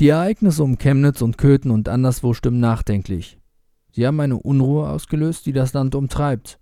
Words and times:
Die 0.00 0.08
Ereignisse 0.08 0.64
um 0.64 0.78
Chemnitz 0.78 1.22
und 1.22 1.38
Köthen 1.38 1.70
und 1.70 1.88
anderswo 1.88 2.34
stimmen 2.34 2.60
nachdenklich. 2.60 3.38
Sie 3.92 4.06
haben 4.06 4.20
eine 4.20 4.38
Unruhe 4.38 4.88
ausgelöst, 4.88 5.46
die 5.46 5.52
das 5.52 5.74
Land 5.74 5.94
umtreibt. 5.94 6.58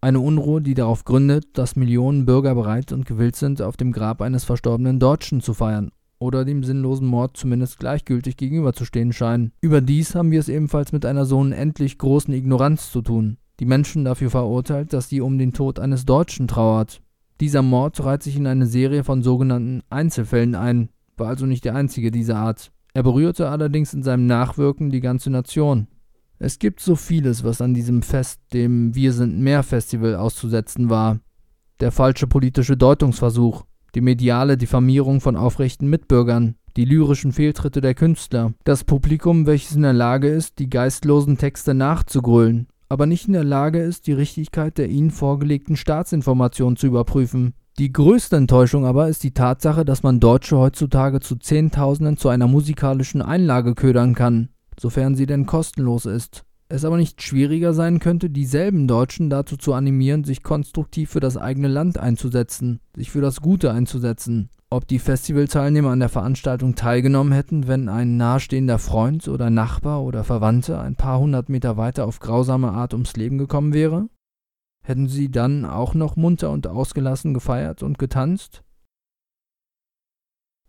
Eine 0.00 0.20
Unruhe, 0.20 0.60
die 0.60 0.74
darauf 0.74 1.04
gründet, 1.04 1.46
dass 1.54 1.74
Millionen 1.74 2.26
Bürger 2.26 2.54
bereit 2.54 2.92
und 2.92 3.06
gewillt 3.06 3.34
sind, 3.34 3.62
auf 3.62 3.76
dem 3.76 3.92
Grab 3.92 4.20
eines 4.20 4.44
verstorbenen 4.44 5.00
Deutschen 5.00 5.40
zu 5.40 5.54
feiern 5.54 5.90
oder 6.18 6.44
dem 6.44 6.62
sinnlosen 6.62 7.06
Mord 7.06 7.36
zumindest 7.36 7.78
gleichgültig 7.78 8.36
gegenüberzustehen 8.36 9.12
scheinen. 9.12 9.52
Überdies 9.60 10.14
haben 10.14 10.30
wir 10.30 10.40
es 10.40 10.48
ebenfalls 10.48 10.92
mit 10.92 11.04
einer 11.04 11.24
so 11.24 11.38
unendlich 11.38 11.98
großen 11.98 12.32
Ignoranz 12.32 12.90
zu 12.90 13.02
tun, 13.02 13.38
die 13.60 13.66
Menschen 13.66 14.04
dafür 14.04 14.30
verurteilt, 14.30 14.92
dass 14.92 15.08
sie 15.08 15.20
um 15.20 15.38
den 15.38 15.52
Tod 15.52 15.78
eines 15.78 16.04
Deutschen 16.04 16.48
trauert. 16.48 17.00
Dieser 17.40 17.62
Mord 17.62 18.02
reiht 18.02 18.22
sich 18.22 18.36
in 18.36 18.46
eine 18.46 18.66
Serie 18.66 19.04
von 19.04 19.22
sogenannten 19.22 19.82
Einzelfällen 19.90 20.54
ein, 20.54 20.88
war 21.16 21.28
also 21.28 21.46
nicht 21.46 21.64
der 21.64 21.74
einzige 21.74 22.10
dieser 22.10 22.36
Art. 22.36 22.72
Er 22.94 23.02
berührte 23.02 23.48
allerdings 23.48 23.94
in 23.94 24.02
seinem 24.02 24.26
Nachwirken 24.26 24.90
die 24.90 25.00
ganze 25.00 25.30
Nation. 25.30 25.88
Es 26.38 26.58
gibt 26.58 26.80
so 26.80 26.96
vieles, 26.96 27.44
was 27.44 27.60
an 27.60 27.74
diesem 27.74 28.02
Fest, 28.02 28.40
dem 28.52 28.94
Wir 28.94 29.12
sind 29.12 29.38
mehr 29.38 29.62
Festival, 29.62 30.16
auszusetzen 30.16 30.90
war. 30.90 31.20
Der 31.80 31.92
falsche 31.92 32.26
politische 32.26 32.76
Deutungsversuch, 32.76 33.64
die 33.94 34.00
mediale 34.02 34.56
Diffamierung 34.56 35.20
von 35.20 35.36
aufrechten 35.36 35.88
Mitbürgern, 35.88 36.56
die 36.76 36.84
lyrischen 36.84 37.32
Fehltritte 37.32 37.80
der 37.80 37.94
Künstler, 37.94 38.52
das 38.64 38.84
Publikum, 38.84 39.46
welches 39.46 39.76
in 39.76 39.82
der 39.82 39.94
Lage 39.94 40.28
ist, 40.28 40.58
die 40.58 40.68
geistlosen 40.68 41.38
Texte 41.38 41.72
nachzugrölen, 41.72 42.68
aber 42.90 43.06
nicht 43.06 43.26
in 43.26 43.32
der 43.32 43.44
Lage 43.44 43.78
ist, 43.78 44.06
die 44.06 44.12
Richtigkeit 44.12 44.76
der 44.76 44.90
ihnen 44.90 45.10
vorgelegten 45.10 45.76
Staatsinformationen 45.76 46.76
zu 46.76 46.86
überprüfen, 46.86 47.54
die 47.78 47.92
größte 47.92 48.36
Enttäuschung 48.36 48.86
aber 48.86 49.08
ist 49.08 49.22
die 49.22 49.34
Tatsache, 49.34 49.84
dass 49.84 50.02
man 50.02 50.20
Deutsche 50.20 50.56
heutzutage 50.56 51.20
zu 51.20 51.36
Zehntausenden 51.36 52.16
zu 52.16 52.28
einer 52.28 52.46
musikalischen 52.46 53.20
Einlage 53.20 53.74
ködern 53.74 54.14
kann, 54.14 54.48
sofern 54.78 55.14
sie 55.14 55.26
denn 55.26 55.46
kostenlos 55.46 56.06
ist. 56.06 56.44
Es 56.68 56.84
aber 56.84 56.96
nicht 56.96 57.22
schwieriger 57.22 57.74
sein 57.74 58.00
könnte, 58.00 58.28
dieselben 58.28 58.88
Deutschen 58.88 59.30
dazu 59.30 59.56
zu 59.56 59.72
animieren, 59.72 60.24
sich 60.24 60.42
konstruktiv 60.42 61.10
für 61.10 61.20
das 61.20 61.36
eigene 61.36 61.68
Land 61.68 61.98
einzusetzen, 61.98 62.80
sich 62.96 63.10
für 63.10 63.20
das 63.20 63.40
Gute 63.40 63.70
einzusetzen. 63.70 64.48
Ob 64.68 64.88
die 64.88 64.98
Festivalteilnehmer 64.98 65.90
an 65.90 66.00
der 66.00 66.08
Veranstaltung 66.08 66.74
teilgenommen 66.74 67.32
hätten, 67.32 67.68
wenn 67.68 67.88
ein 67.88 68.16
nahestehender 68.16 68.80
Freund 68.80 69.28
oder 69.28 69.48
Nachbar 69.48 70.02
oder 70.02 70.24
Verwandte 70.24 70.80
ein 70.80 70.96
paar 70.96 71.20
hundert 71.20 71.48
Meter 71.48 71.76
weiter 71.76 72.04
auf 72.04 72.18
grausame 72.18 72.72
Art 72.72 72.92
ums 72.94 73.14
Leben 73.16 73.38
gekommen 73.38 73.72
wäre? 73.72 74.08
Hätten 74.86 75.08
sie 75.08 75.32
dann 75.32 75.64
auch 75.64 75.94
noch 75.94 76.14
munter 76.14 76.52
und 76.52 76.68
ausgelassen 76.68 77.34
gefeiert 77.34 77.82
und 77.82 77.98
getanzt? 77.98 78.62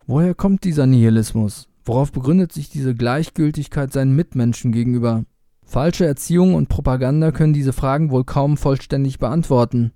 Woher 0.08 0.34
kommt 0.34 0.64
dieser 0.64 0.88
Nihilismus? 0.88 1.70
Worauf 1.86 2.12
begründet 2.12 2.52
sich 2.52 2.72
diese 2.72 2.96
Gleichgültigkeit 2.96 3.94
seinen 3.94 4.16
Mitmenschen 4.16 4.72
gegenüber? 4.72 5.26
Falsche 5.64 6.08
Erziehung 6.08 6.56
und 6.56 6.68
Propaganda 6.68 7.32
können 7.32 7.54
diese 7.54 7.74
Fragen 7.74 8.10
wohl 8.10 8.24
kaum 8.24 8.58
vollständig 8.58 9.20
beantworten. 9.20 9.92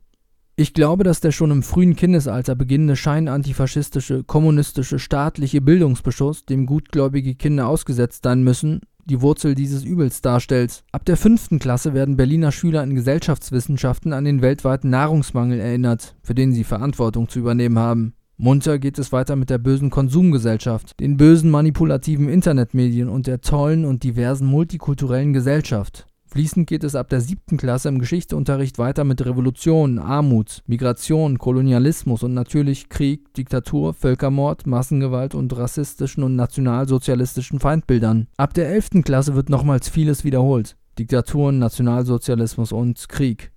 Ich 0.56 0.76
glaube, 0.76 1.04
dass 1.04 1.20
der 1.20 1.32
schon 1.32 1.50
im 1.50 1.64
frühen 1.64 1.96
Kindesalter 1.96 2.54
beginnende 2.54 2.96
scheinantifaschistische, 2.96 4.24
kommunistische, 4.24 5.00
staatliche 5.00 5.62
Bildungsbeschuss, 5.62 6.46
dem 6.46 6.68
gutgläubige 6.68 7.34
Kinder 7.34 7.68
ausgesetzt 7.68 8.26
sein 8.26 8.44
müssen, 8.44 8.82
die 9.12 9.22
Wurzel 9.22 9.56
dieses 9.56 9.84
Übels 9.84 10.22
darstellt. 10.22 10.84
Ab 10.94 11.04
der 11.04 11.18
fünften 11.18 11.60
Klasse 11.60 11.94
werden 11.94 12.16
Berliner 12.16 12.54
Schüler 12.54 12.82
in 12.82 12.96
Gesellschaftswissenschaften 12.96 14.14
an 14.14 14.24
den 14.24 14.42
weltweiten 14.42 14.90
Nahrungsmangel 14.90 15.60
erinnert, 15.60 16.16
für 16.24 16.34
den 16.34 16.54
sie 16.54 16.64
Verantwortung 16.64 17.28
zu 17.28 17.40
übernehmen 17.40 17.78
haben. 17.78 18.14
Munter 18.38 18.80
geht 18.80 18.98
es 18.98 19.12
weiter 19.12 19.36
mit 19.36 19.50
der 19.50 19.58
bösen 19.58 19.90
Konsumgesellschaft, 19.90 21.00
den 21.02 21.18
bösen 21.18 21.52
manipulativen 21.52 22.30
Internetmedien 22.30 23.10
und 23.10 23.28
der 23.28 23.42
tollen 23.42 23.84
und 23.84 24.04
diversen 24.04 24.48
multikulturellen 24.48 25.34
Gesellschaft. 25.34 26.08
Fließend 26.34 26.66
geht 26.66 26.86
es 26.86 26.96
ab 26.96 27.10
der 27.10 27.20
siebten 27.20 27.58
Klasse 27.58 27.90
im 27.90 28.00
Geschichtsunterricht 28.00 28.78
weiter 28.80 29.04
mit 29.04 29.26
Revolution, 29.26 30.00
Armut, 30.00 30.64
Migration, 30.66 31.38
Kolonialismus 31.38 32.24
und 32.24 32.34
natürlich 32.34 32.88
Krieg, 32.88 33.34
Diktatur, 33.34 33.94
Völkermord, 33.94 34.66
Massengewalt 34.66 35.36
und 35.36 35.56
rassistischen 35.58 36.24
und 36.24 36.38
nationalsozialistischen 36.38 37.60
Feindbildern. 37.60 38.28
Ab 38.38 38.54
der 38.54 38.70
elften 38.70 39.04
Klasse 39.04 39.36
wird 39.36 39.50
nochmals 39.50 39.90
vieles 39.90 40.24
wiederholt. 40.24 40.78
Diktaturen, 40.98 41.60
Nationalsozialismus 41.60 42.72
und 42.72 43.10
Krieg. 43.10 43.52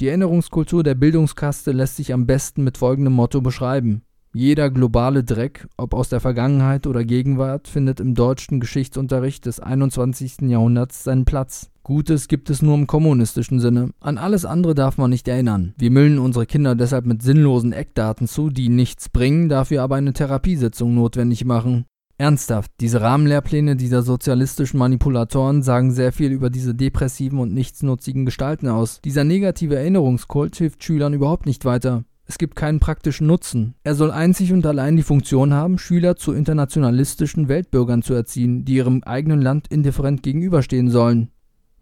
Die 0.00 0.06
Erinnerungskultur 0.06 0.84
der 0.84 0.94
Bildungskaste 0.94 1.72
lässt 1.72 1.96
sich 1.96 2.12
am 2.12 2.26
besten 2.26 2.62
mit 2.62 2.78
folgendem 2.78 3.12
Motto 3.12 3.40
beschreiben. 3.40 4.02
Jeder 4.32 4.70
globale 4.70 5.24
Dreck, 5.24 5.66
ob 5.76 5.92
aus 5.92 6.08
der 6.08 6.20
Vergangenheit 6.20 6.86
oder 6.86 7.04
Gegenwart, 7.04 7.66
findet 7.66 7.98
im 7.98 8.14
deutschen 8.14 8.60
Geschichtsunterricht 8.60 9.44
des 9.44 9.58
21. 9.58 10.42
Jahrhunderts 10.42 11.02
seinen 11.02 11.24
Platz. 11.24 11.68
Gutes 11.82 12.28
gibt 12.28 12.48
es 12.48 12.62
nur 12.62 12.76
im 12.76 12.86
kommunistischen 12.86 13.58
Sinne. 13.58 13.90
An 13.98 14.18
alles 14.18 14.44
andere 14.44 14.76
darf 14.76 14.98
man 14.98 15.10
nicht 15.10 15.26
erinnern. 15.26 15.74
Wir 15.76 15.90
müllen 15.90 16.20
unsere 16.20 16.46
Kinder 16.46 16.76
deshalb 16.76 17.06
mit 17.06 17.22
sinnlosen 17.22 17.72
Eckdaten 17.72 18.28
zu, 18.28 18.50
die 18.50 18.68
nichts 18.68 19.08
bringen, 19.08 19.48
dafür 19.48 19.82
aber 19.82 19.96
eine 19.96 20.12
Therapiesitzung 20.12 20.94
notwendig 20.94 21.44
machen. 21.44 21.86
Ernsthaft, 22.16 22.70
diese 22.80 23.00
Rahmenlehrpläne 23.00 23.74
dieser 23.74 24.02
sozialistischen 24.02 24.78
Manipulatoren 24.78 25.62
sagen 25.64 25.90
sehr 25.90 26.12
viel 26.12 26.30
über 26.30 26.50
diese 26.50 26.74
depressiven 26.74 27.40
und 27.40 27.52
nichtsnutzigen 27.52 28.26
Gestalten 28.26 28.68
aus. 28.68 29.00
Dieser 29.00 29.24
negative 29.24 29.74
Erinnerungskult 29.74 30.54
hilft 30.54 30.84
Schülern 30.84 31.14
überhaupt 31.14 31.46
nicht 31.46 31.64
weiter. 31.64 32.04
Es 32.30 32.38
gibt 32.38 32.54
keinen 32.54 32.78
praktischen 32.78 33.26
Nutzen. 33.26 33.74
Er 33.82 33.96
soll 33.96 34.12
einzig 34.12 34.52
und 34.52 34.64
allein 34.64 34.96
die 34.96 35.02
Funktion 35.02 35.52
haben, 35.52 35.78
Schüler 35.78 36.14
zu 36.14 36.32
internationalistischen 36.32 37.48
Weltbürgern 37.48 38.02
zu 38.02 38.14
erziehen, 38.14 38.64
die 38.64 38.74
ihrem 38.74 39.02
eigenen 39.02 39.42
Land 39.42 39.66
indifferent 39.66 40.22
gegenüberstehen 40.22 40.90
sollen. 40.90 41.32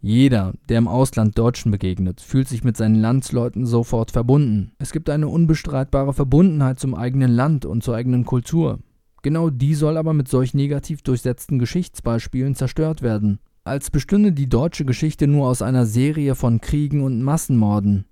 Jeder, 0.00 0.54
der 0.70 0.78
im 0.78 0.88
Ausland 0.88 1.38
Deutschen 1.38 1.70
begegnet, 1.70 2.22
fühlt 2.22 2.48
sich 2.48 2.64
mit 2.64 2.78
seinen 2.78 2.94
Landsleuten 2.94 3.66
sofort 3.66 4.10
verbunden. 4.10 4.72
Es 4.78 4.90
gibt 4.90 5.10
eine 5.10 5.28
unbestreitbare 5.28 6.14
Verbundenheit 6.14 6.80
zum 6.80 6.94
eigenen 6.94 7.30
Land 7.30 7.66
und 7.66 7.82
zur 7.82 7.94
eigenen 7.94 8.24
Kultur. 8.24 8.78
Genau 9.20 9.50
die 9.50 9.74
soll 9.74 9.98
aber 9.98 10.14
mit 10.14 10.28
solch 10.28 10.54
negativ 10.54 11.02
durchsetzten 11.02 11.58
Geschichtsbeispielen 11.58 12.54
zerstört 12.54 13.02
werden. 13.02 13.38
Als 13.64 13.90
bestünde 13.90 14.32
die 14.32 14.48
deutsche 14.48 14.86
Geschichte 14.86 15.26
nur 15.26 15.46
aus 15.46 15.60
einer 15.60 15.84
Serie 15.84 16.34
von 16.34 16.62
Kriegen 16.62 17.02
und 17.02 17.20
Massenmorden. 17.20 18.06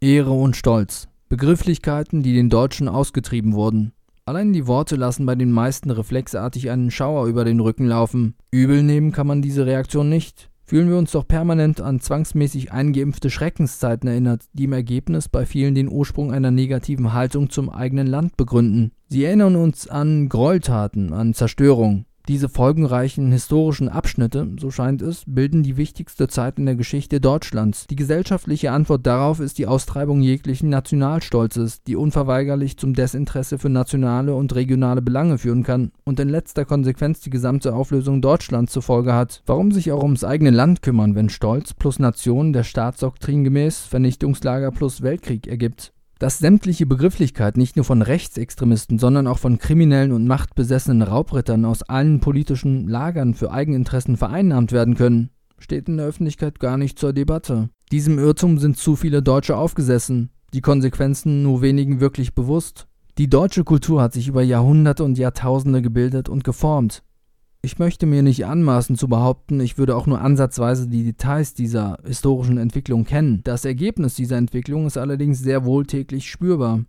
Ehre 0.00 0.32
und 0.32 0.56
Stolz, 0.56 1.06
Begrifflichkeiten, 1.30 2.24
die 2.24 2.34
den 2.34 2.50
Deutschen 2.50 2.88
ausgetrieben 2.88 3.54
wurden. 3.54 3.92
Allein 4.24 4.52
die 4.52 4.66
Worte 4.66 4.96
lassen 4.96 5.26
bei 5.26 5.36
den 5.36 5.52
meisten 5.52 5.92
reflexartig 5.92 6.70
einen 6.70 6.90
Schauer 6.90 7.26
über 7.26 7.44
den 7.44 7.60
Rücken 7.60 7.86
laufen. 7.86 8.34
Übel 8.50 8.82
nehmen 8.82 9.12
kann 9.12 9.28
man 9.28 9.40
diese 9.40 9.64
Reaktion 9.64 10.08
nicht. 10.08 10.50
Fühlen 10.64 10.88
wir 10.88 10.98
uns 10.98 11.12
doch 11.12 11.26
permanent 11.26 11.80
an 11.80 12.00
zwangsmäßig 12.00 12.72
eingeimpfte 12.72 13.30
Schreckenszeiten 13.30 14.08
erinnert, 14.08 14.42
die 14.54 14.64
im 14.64 14.72
Ergebnis 14.72 15.28
bei 15.28 15.46
vielen 15.46 15.76
den 15.76 15.88
Ursprung 15.88 16.32
einer 16.32 16.50
negativen 16.50 17.12
Haltung 17.12 17.48
zum 17.48 17.70
eigenen 17.70 18.08
Land 18.08 18.36
begründen. 18.36 18.90
Sie 19.06 19.24
erinnern 19.24 19.54
uns 19.54 19.86
an 19.86 20.28
Gräueltaten, 20.28 21.12
an 21.12 21.32
Zerstörung. 21.32 22.06
Diese 22.28 22.48
folgenreichen 22.48 23.32
historischen 23.32 23.88
Abschnitte, 23.88 24.48
so 24.60 24.70
scheint 24.70 25.02
es, 25.02 25.24
bilden 25.26 25.62
die 25.62 25.76
wichtigste 25.76 26.28
Zeit 26.28 26.58
in 26.58 26.66
der 26.66 26.76
Geschichte 26.76 27.20
Deutschlands. 27.20 27.86
Die 27.88 27.96
gesellschaftliche 27.96 28.72
Antwort 28.72 29.06
darauf 29.06 29.40
ist 29.40 29.58
die 29.58 29.66
Austreibung 29.66 30.20
jeglichen 30.20 30.68
Nationalstolzes, 30.68 31.82
die 31.82 31.96
unverweigerlich 31.96 32.76
zum 32.76 32.94
Desinteresse 32.94 33.58
für 33.58 33.70
nationale 33.70 34.34
und 34.34 34.54
regionale 34.54 35.02
Belange 35.02 35.38
führen 35.38 35.62
kann 35.62 35.90
und 36.04 36.20
in 36.20 36.28
letzter 36.28 36.64
Konsequenz 36.64 37.20
die 37.20 37.30
gesamte 37.30 37.74
Auflösung 37.74 38.22
Deutschlands 38.22 38.72
zur 38.72 38.82
Folge 38.82 39.14
hat. 39.14 39.42
Warum 39.46 39.72
sich 39.72 39.90
auch 39.90 40.02
ums 40.02 40.22
eigene 40.22 40.50
Land 40.50 40.82
kümmern, 40.82 41.14
wenn 41.14 41.30
Stolz 41.30 41.74
plus 41.74 41.98
Nation 41.98 42.52
der 42.52 42.64
Staatsdoktrin 42.64 43.44
gemäß 43.44 43.80
Vernichtungslager 43.80 44.70
plus 44.70 45.02
Weltkrieg 45.02 45.46
ergibt? 45.46 45.92
Dass 46.20 46.38
sämtliche 46.38 46.84
Begrifflichkeit 46.84 47.56
nicht 47.56 47.76
nur 47.76 47.84
von 47.84 48.02
Rechtsextremisten, 48.02 48.98
sondern 48.98 49.26
auch 49.26 49.38
von 49.38 49.56
kriminellen 49.58 50.12
und 50.12 50.26
machtbesessenen 50.26 51.00
Raubrittern 51.00 51.64
aus 51.64 51.82
allen 51.82 52.20
politischen 52.20 52.86
Lagern 52.86 53.32
für 53.32 53.50
Eigeninteressen 53.50 54.18
vereinnahmt 54.18 54.70
werden 54.70 54.96
können, 54.96 55.30
steht 55.58 55.88
in 55.88 55.96
der 55.96 56.06
Öffentlichkeit 56.06 56.60
gar 56.60 56.76
nicht 56.76 56.98
zur 56.98 57.14
Debatte. 57.14 57.70
Diesem 57.90 58.18
Irrtum 58.18 58.58
sind 58.58 58.76
zu 58.76 58.96
viele 58.96 59.22
Deutsche 59.22 59.56
aufgesessen, 59.56 60.28
die 60.52 60.60
Konsequenzen 60.60 61.42
nur 61.42 61.62
wenigen 61.62 62.00
wirklich 62.00 62.34
bewusst. 62.34 62.86
Die 63.16 63.30
deutsche 63.30 63.64
Kultur 63.64 64.02
hat 64.02 64.12
sich 64.12 64.28
über 64.28 64.42
Jahrhunderte 64.42 65.04
und 65.04 65.16
Jahrtausende 65.16 65.80
gebildet 65.80 66.28
und 66.28 66.44
geformt. 66.44 67.02
Ich 67.62 67.78
möchte 67.78 68.06
mir 68.06 68.22
nicht 68.22 68.46
anmaßen 68.46 68.96
zu 68.96 69.06
behaupten, 69.06 69.60
ich 69.60 69.76
würde 69.76 69.94
auch 69.94 70.06
nur 70.06 70.22
ansatzweise 70.22 70.88
die 70.88 71.04
Details 71.04 71.52
dieser 71.52 71.98
historischen 72.06 72.56
Entwicklung 72.56 73.04
kennen. 73.04 73.42
Das 73.44 73.66
Ergebnis 73.66 74.14
dieser 74.14 74.38
Entwicklung 74.38 74.86
ist 74.86 74.96
allerdings 74.96 75.40
sehr 75.40 75.66
wohl 75.66 75.84
täglich 75.84 76.30
spürbar. 76.30 76.86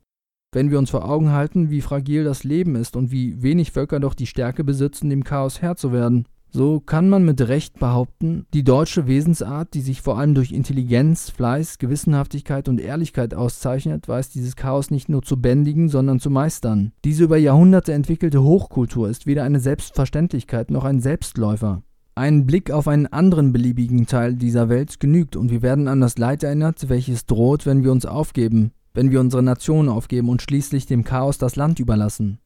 Wenn 0.54 0.72
wir 0.72 0.80
uns 0.80 0.90
vor 0.90 1.10
Augen 1.10 1.32
halten, 1.32 1.70
wie 1.72 1.82
fragil 1.82 2.24
das 2.24 2.46
Leben 2.46 2.76
ist 2.76 2.96
und 2.96 3.12
wie 3.12 3.42
wenig 3.42 3.72
Völker 3.72 4.00
doch 4.00 4.14
die 4.14 4.28
Stärke 4.28 4.64
besitzen, 4.64 5.10
dem 5.10 5.26
Chaos 5.26 5.62
Herr 5.62 5.76
zu 5.76 5.92
werden. 5.92 6.26
So 6.54 6.82
kann 6.82 7.08
man 7.08 7.24
mit 7.24 7.40
Recht 7.48 7.80
behaupten, 7.80 8.46
die 8.54 8.66
deutsche 8.66 9.08
Wesensart, 9.08 9.74
die 9.74 9.80
sich 9.80 10.02
vor 10.02 10.18
allem 10.18 10.34
durch 10.34 10.52
Intelligenz, 10.52 11.30
Fleiß, 11.30 11.78
Gewissenhaftigkeit 11.78 12.68
und 12.68 12.82
Ehrlichkeit 12.82 13.34
auszeichnet, 13.34 14.10
weiß 14.10 14.32
dieses 14.32 14.58
Chaos 14.58 14.92
nicht 14.92 15.08
nur 15.08 15.22
zu 15.22 15.42
bändigen, 15.42 15.88
sondern 15.88 16.20
zu 16.20 16.30
meistern. 16.30 16.92
Diese 17.06 17.24
über 17.24 17.38
Jahrhunderte 17.38 17.94
entwickelte 17.94 18.44
Hochkultur 18.44 19.08
ist 19.08 19.26
weder 19.28 19.46
eine 19.46 19.62
Selbstverständlichkeit 19.62 20.72
noch 20.72 20.84
ein 20.84 21.00
Selbstläufer. 21.00 21.84
Ein 22.16 22.46
Blick 22.46 22.70
auf 22.70 22.90
einen 22.90 23.08
anderen 23.08 23.54
beliebigen 23.54 24.06
Teil 24.06 24.36
dieser 24.36 24.68
Welt 24.68 25.00
genügt 25.00 25.38
und 25.38 25.52
wir 25.52 25.62
werden 25.62 25.88
an 25.88 26.02
das 26.02 26.18
Leid 26.18 26.44
erinnert, 26.44 26.90
welches 26.90 27.26
droht, 27.26 27.66
wenn 27.66 27.86
wir 27.86 27.94
uns 27.94 28.06
aufgeben, 28.06 28.74
wenn 28.94 29.10
wir 29.10 29.22
unsere 29.22 29.42
Nation 29.42 29.88
aufgeben 29.88 30.28
und 30.28 30.42
schließlich 30.42 30.86
dem 30.86 31.06
Chaos 31.06 31.38
das 31.38 31.56
Land 31.56 31.80
überlassen. 31.80 32.41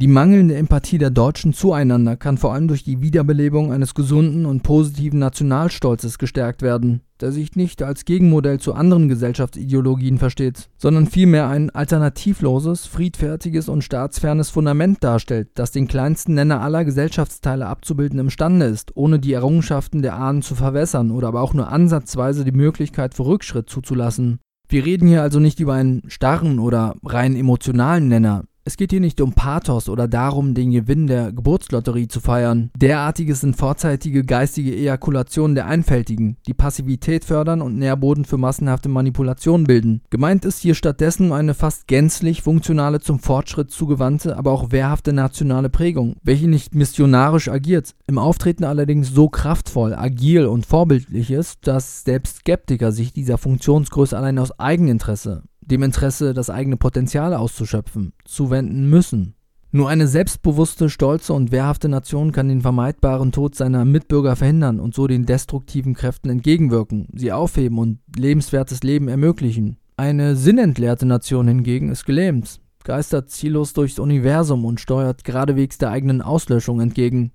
Die 0.00 0.06
mangelnde 0.06 0.54
Empathie 0.54 0.96
der 0.96 1.10
Deutschen 1.10 1.52
zueinander 1.52 2.16
kann 2.16 2.38
vor 2.38 2.54
allem 2.54 2.68
durch 2.68 2.82
die 2.84 3.02
Wiederbelebung 3.02 3.70
eines 3.70 3.92
gesunden 3.94 4.46
und 4.46 4.62
positiven 4.62 5.18
Nationalstolzes 5.18 6.16
gestärkt 6.16 6.62
werden, 6.62 7.02
der 7.20 7.32
sich 7.32 7.54
nicht 7.54 7.82
als 7.82 8.06
Gegenmodell 8.06 8.58
zu 8.60 8.72
anderen 8.72 9.10
Gesellschaftsideologien 9.10 10.16
versteht, 10.16 10.70
sondern 10.78 11.06
vielmehr 11.06 11.48
ein 11.48 11.68
alternativloses, 11.68 12.86
friedfertiges 12.86 13.68
und 13.68 13.84
staatsfernes 13.84 14.48
Fundament 14.48 15.04
darstellt, 15.04 15.50
das 15.54 15.70
den 15.70 15.86
kleinsten 15.86 16.32
Nenner 16.32 16.62
aller 16.62 16.86
Gesellschaftsteile 16.86 17.66
abzubilden 17.66 18.20
imstande 18.20 18.64
ist, 18.64 18.96
ohne 18.96 19.18
die 19.18 19.34
Errungenschaften 19.34 20.00
der 20.00 20.16
Ahnen 20.16 20.40
zu 20.40 20.54
verwässern 20.54 21.10
oder 21.10 21.28
aber 21.28 21.42
auch 21.42 21.52
nur 21.52 21.70
ansatzweise 21.70 22.46
die 22.46 22.52
Möglichkeit 22.52 23.12
für 23.12 23.26
Rückschritt 23.26 23.68
zuzulassen. 23.68 24.38
Wir 24.66 24.86
reden 24.86 25.08
hier 25.08 25.20
also 25.20 25.40
nicht 25.40 25.60
über 25.60 25.74
einen 25.74 26.08
starren 26.08 26.58
oder 26.58 26.94
rein 27.04 27.36
emotionalen 27.36 28.08
Nenner, 28.08 28.44
es 28.70 28.76
geht 28.76 28.92
hier 28.92 29.00
nicht 29.00 29.20
um 29.20 29.32
Pathos 29.32 29.88
oder 29.88 30.06
darum, 30.06 30.54
den 30.54 30.70
Gewinn 30.70 31.08
der 31.08 31.32
Geburtslotterie 31.32 32.06
zu 32.06 32.20
feiern. 32.20 32.70
Derartiges 32.76 33.40
sind 33.40 33.56
vorzeitige 33.56 34.24
geistige 34.24 34.72
Ejakulationen 34.72 35.56
der 35.56 35.66
Einfältigen, 35.66 36.36
die 36.46 36.54
Passivität 36.54 37.24
fördern 37.24 37.62
und 37.62 37.76
Nährboden 37.76 38.24
für 38.24 38.38
massenhafte 38.38 38.88
Manipulation 38.88 39.64
bilden. 39.64 40.02
Gemeint 40.10 40.44
ist 40.44 40.60
hier 40.60 40.76
stattdessen 40.76 41.32
eine 41.32 41.54
fast 41.54 41.88
gänzlich 41.88 42.42
funktionale, 42.42 43.00
zum 43.00 43.18
Fortschritt 43.18 43.72
zugewandte, 43.72 44.36
aber 44.36 44.52
auch 44.52 44.70
wehrhafte 44.70 45.12
nationale 45.12 45.68
Prägung, 45.68 46.14
welche 46.22 46.46
nicht 46.46 46.72
missionarisch 46.72 47.48
agiert, 47.48 47.96
im 48.06 48.18
Auftreten 48.18 48.62
allerdings 48.62 49.12
so 49.12 49.28
kraftvoll, 49.28 49.94
agil 49.94 50.46
und 50.46 50.64
vorbildlich 50.64 51.32
ist, 51.32 51.66
dass 51.66 52.04
selbst 52.04 52.36
Skeptiker 52.36 52.92
sich 52.92 53.12
dieser 53.12 53.36
Funktionsgröße 53.36 54.16
allein 54.16 54.38
aus 54.38 54.56
Eigeninteresse 54.60 55.42
dem 55.70 55.82
Interesse, 55.82 56.34
das 56.34 56.50
eigene 56.50 56.76
Potenzial 56.76 57.34
auszuschöpfen, 57.34 58.12
zuwenden 58.24 58.88
müssen. 58.88 59.34
Nur 59.72 59.88
eine 59.88 60.08
selbstbewusste, 60.08 60.90
stolze 60.90 61.32
und 61.32 61.52
wehrhafte 61.52 61.88
Nation 61.88 62.32
kann 62.32 62.48
den 62.48 62.60
vermeidbaren 62.60 63.30
Tod 63.30 63.54
seiner 63.54 63.84
Mitbürger 63.84 64.34
verhindern 64.34 64.80
und 64.80 64.94
so 64.94 65.06
den 65.06 65.26
destruktiven 65.26 65.94
Kräften 65.94 66.28
entgegenwirken, 66.28 67.06
sie 67.14 67.30
aufheben 67.30 67.78
und 67.78 68.00
lebenswertes 68.16 68.82
Leben 68.82 69.06
ermöglichen. 69.06 69.76
Eine 69.96 70.34
sinnentleerte 70.34 71.06
Nation 71.06 71.46
hingegen 71.46 71.90
ist 71.90 72.04
gelähmt, 72.04 72.60
geistert 72.82 73.30
ziellos 73.30 73.72
durchs 73.72 74.00
Universum 74.00 74.64
und 74.64 74.80
steuert 74.80 75.22
geradewegs 75.22 75.78
der 75.78 75.90
eigenen 75.90 76.20
Auslöschung 76.20 76.80
entgegen. 76.80 77.30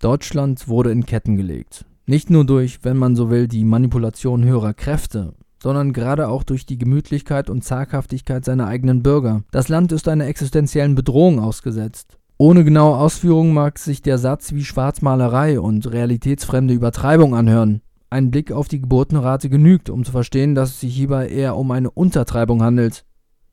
Deutschland 0.00 0.66
wurde 0.66 0.90
in 0.90 1.06
Ketten 1.06 1.36
gelegt. 1.36 1.84
Nicht 2.06 2.30
nur 2.30 2.44
durch, 2.46 2.84
wenn 2.84 2.96
man 2.96 3.14
so 3.14 3.30
will, 3.30 3.46
die 3.46 3.64
Manipulation 3.64 4.44
höherer 4.44 4.74
Kräfte, 4.74 5.34
sondern 5.62 5.92
gerade 5.92 6.28
auch 6.28 6.42
durch 6.42 6.66
die 6.66 6.78
Gemütlichkeit 6.78 7.50
und 7.50 7.64
Zaghaftigkeit 7.64 8.44
seiner 8.44 8.66
eigenen 8.66 9.02
Bürger. 9.02 9.42
Das 9.50 9.68
Land 9.68 9.92
ist 9.92 10.08
einer 10.08 10.26
existenziellen 10.26 10.94
Bedrohung 10.94 11.40
ausgesetzt. 11.40 12.18
Ohne 12.36 12.62
genaue 12.62 12.96
Ausführungen 12.96 13.52
mag 13.52 13.78
sich 13.78 14.00
der 14.00 14.16
Satz 14.16 14.52
wie 14.52 14.64
Schwarzmalerei 14.64 15.58
und 15.58 15.90
realitätsfremde 15.90 16.72
Übertreibung 16.72 17.34
anhören. 17.34 17.82
Ein 18.10 18.30
Blick 18.30 18.52
auf 18.52 18.68
die 18.68 18.80
Geburtenrate 18.80 19.50
genügt, 19.50 19.90
um 19.90 20.04
zu 20.04 20.12
verstehen, 20.12 20.54
dass 20.54 20.70
es 20.70 20.80
sich 20.80 20.94
hierbei 20.94 21.28
eher 21.28 21.56
um 21.56 21.70
eine 21.72 21.90
Untertreibung 21.90 22.62
handelt. 22.62 23.04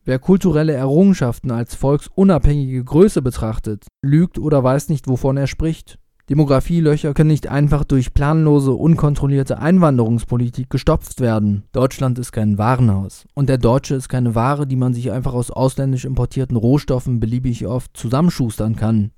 Wer 0.03 0.19
kulturelle 0.19 0.73
Errungenschaften 0.73 1.49
als 1.49 1.73
volksunabhängige 1.73 2.83
Größe 2.83 3.23
betrachtet, 3.23 3.87
lügt 4.03 4.37
oder 4.37 4.63
weiß 4.63 4.89
nicht, 4.89 5.07
wovon 5.07 5.35
er 5.35 5.47
spricht. 5.47 5.97
Demografielöcher 6.29 7.13
können 7.13 7.29
nicht 7.29 7.49
einfach 7.49 7.83
durch 7.83 8.15
planlose, 8.15 8.71
unkontrollierte 8.71 9.59
Einwanderungspolitik 9.59 10.71
gestopft 10.71 11.21
werden. 11.21 11.65
Deutschland 11.71 12.17
ist 12.17 12.31
kein 12.31 12.57
Warenhaus. 12.57 13.25
Und 13.35 13.47
der 13.47 13.59
Deutsche 13.59 13.93
ist 13.93 14.09
keine 14.09 14.33
Ware, 14.33 14.65
die 14.65 14.75
man 14.75 14.95
sich 14.95 15.11
einfach 15.11 15.33
aus 15.33 15.51
ausländisch 15.51 16.03
importierten 16.03 16.57
Rohstoffen 16.57 17.19
beliebig 17.19 17.67
oft 17.67 17.95
zusammenschustern 17.95 18.75
kann. 18.75 19.11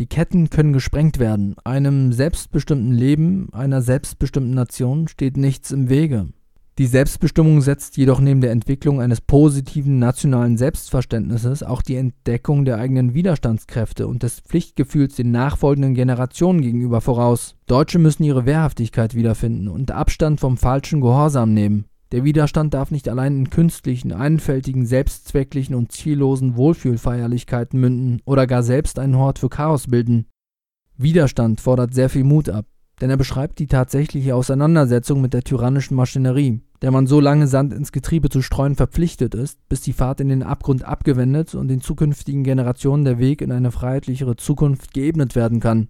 Die 0.00 0.06
Ketten 0.06 0.50
können 0.50 0.74
gesprengt 0.74 1.18
werden. 1.18 1.56
Einem 1.64 2.12
selbstbestimmten 2.12 2.92
Leben, 2.92 3.48
einer 3.52 3.80
selbstbestimmten 3.80 4.52
Nation 4.52 5.08
steht 5.08 5.38
nichts 5.38 5.70
im 5.70 5.88
Wege. 5.88 6.28
Die 6.76 6.86
Selbstbestimmung 6.86 7.60
setzt 7.60 7.96
jedoch 7.96 8.18
neben 8.18 8.40
der 8.40 8.50
Entwicklung 8.50 9.00
eines 9.00 9.20
positiven 9.20 10.00
nationalen 10.00 10.56
Selbstverständnisses 10.56 11.62
auch 11.62 11.82
die 11.82 11.94
Entdeckung 11.94 12.64
der 12.64 12.78
eigenen 12.78 13.14
Widerstandskräfte 13.14 14.08
und 14.08 14.24
des 14.24 14.40
Pflichtgefühls 14.40 15.14
den 15.14 15.30
nachfolgenden 15.30 15.94
Generationen 15.94 16.62
gegenüber 16.62 17.00
voraus. 17.00 17.54
Deutsche 17.68 18.00
müssen 18.00 18.24
ihre 18.24 18.44
Wehrhaftigkeit 18.44 19.14
wiederfinden 19.14 19.68
und 19.68 19.92
Abstand 19.92 20.40
vom 20.40 20.56
falschen 20.56 21.00
Gehorsam 21.00 21.54
nehmen. 21.54 21.84
Der 22.10 22.24
Widerstand 22.24 22.74
darf 22.74 22.90
nicht 22.90 23.08
allein 23.08 23.38
in 23.38 23.50
künstlichen, 23.50 24.10
einfältigen, 24.10 24.84
selbstzwecklichen 24.84 25.76
und 25.76 25.92
ziellosen 25.92 26.56
Wohlfühlfeierlichkeiten 26.56 27.78
münden 27.78 28.20
oder 28.24 28.48
gar 28.48 28.64
selbst 28.64 28.98
einen 28.98 29.16
Hort 29.16 29.38
für 29.38 29.48
Chaos 29.48 29.86
bilden. 29.86 30.26
Widerstand 30.96 31.60
fordert 31.60 31.94
sehr 31.94 32.10
viel 32.10 32.24
Mut 32.24 32.48
ab 32.48 32.66
denn 33.00 33.10
er 33.10 33.16
beschreibt 33.16 33.58
die 33.58 33.66
tatsächliche 33.66 34.34
Auseinandersetzung 34.34 35.20
mit 35.20 35.34
der 35.34 35.42
tyrannischen 35.42 35.96
Maschinerie, 35.96 36.60
der 36.82 36.90
man 36.90 37.06
so 37.06 37.20
lange 37.20 37.46
Sand 37.46 37.72
ins 37.72 37.92
Getriebe 37.92 38.28
zu 38.28 38.42
streuen 38.42 38.76
verpflichtet 38.76 39.34
ist, 39.34 39.58
bis 39.68 39.80
die 39.80 39.92
Fahrt 39.92 40.20
in 40.20 40.28
den 40.28 40.42
Abgrund 40.42 40.84
abgewendet 40.84 41.54
und 41.54 41.68
den 41.68 41.80
zukünftigen 41.80 42.44
Generationen 42.44 43.04
der 43.04 43.18
Weg 43.18 43.42
in 43.42 43.52
eine 43.52 43.70
freiheitlichere 43.70 44.36
Zukunft 44.36 44.94
geebnet 44.94 45.34
werden 45.34 45.60
kann 45.60 45.88